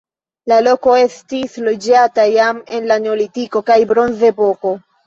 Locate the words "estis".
1.01-1.59